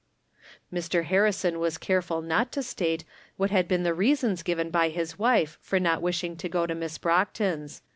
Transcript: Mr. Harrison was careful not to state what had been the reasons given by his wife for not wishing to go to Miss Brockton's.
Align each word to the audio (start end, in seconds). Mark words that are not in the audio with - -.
Mr. 0.73 1.03
Harrison 1.03 1.59
was 1.59 1.77
careful 1.77 2.23
not 2.23 2.51
to 2.51 2.63
state 2.63 3.03
what 3.37 3.51
had 3.51 3.67
been 3.67 3.83
the 3.83 3.93
reasons 3.93 4.41
given 4.41 4.71
by 4.71 4.89
his 4.89 5.19
wife 5.19 5.59
for 5.61 5.79
not 5.79 6.01
wishing 6.01 6.35
to 6.37 6.49
go 6.49 6.65
to 6.65 6.73
Miss 6.73 6.97
Brockton's. 6.97 7.83